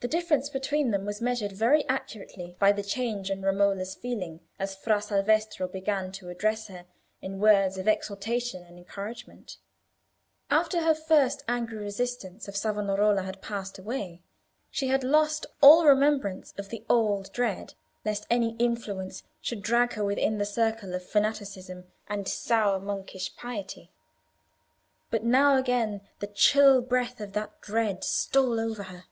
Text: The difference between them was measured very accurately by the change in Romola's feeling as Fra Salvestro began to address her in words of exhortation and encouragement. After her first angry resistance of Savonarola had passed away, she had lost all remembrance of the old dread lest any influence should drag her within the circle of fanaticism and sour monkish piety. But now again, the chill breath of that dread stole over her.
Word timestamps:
The 0.00 0.08
difference 0.08 0.50
between 0.50 0.90
them 0.90 1.06
was 1.06 1.22
measured 1.22 1.52
very 1.52 1.82
accurately 1.88 2.54
by 2.58 2.70
the 2.70 2.82
change 2.82 3.30
in 3.30 3.40
Romola's 3.40 3.94
feeling 3.94 4.40
as 4.58 4.76
Fra 4.76 5.00
Salvestro 5.00 5.66
began 5.68 6.12
to 6.12 6.28
address 6.28 6.66
her 6.68 6.84
in 7.22 7.38
words 7.40 7.78
of 7.78 7.88
exhortation 7.88 8.62
and 8.66 8.76
encouragement. 8.76 9.56
After 10.50 10.82
her 10.82 10.94
first 10.94 11.42
angry 11.48 11.78
resistance 11.78 12.46
of 12.46 12.56
Savonarola 12.58 13.22
had 13.22 13.40
passed 13.40 13.78
away, 13.78 14.20
she 14.70 14.88
had 14.88 15.02
lost 15.02 15.46
all 15.62 15.86
remembrance 15.86 16.52
of 16.58 16.68
the 16.68 16.84
old 16.90 17.32
dread 17.32 17.72
lest 18.04 18.26
any 18.28 18.54
influence 18.58 19.22
should 19.40 19.62
drag 19.62 19.94
her 19.94 20.04
within 20.04 20.36
the 20.36 20.44
circle 20.44 20.94
of 20.94 21.08
fanaticism 21.08 21.84
and 22.06 22.28
sour 22.28 22.78
monkish 22.78 23.34
piety. 23.34 23.90
But 25.10 25.24
now 25.24 25.56
again, 25.56 26.02
the 26.18 26.26
chill 26.28 26.82
breath 26.82 27.18
of 27.18 27.32
that 27.32 27.62
dread 27.62 28.04
stole 28.04 28.60
over 28.60 28.82
her. 28.84 29.04